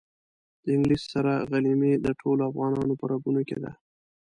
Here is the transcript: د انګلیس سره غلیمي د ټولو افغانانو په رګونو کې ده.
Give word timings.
د 0.63 0.65
انګلیس 0.75 1.03
سره 1.13 1.33
غلیمي 1.51 1.93
د 2.05 2.07
ټولو 2.19 2.41
افغانانو 2.49 2.93
په 2.99 3.05
رګونو 3.11 3.41
کې 3.49 3.57
ده. 3.63 3.71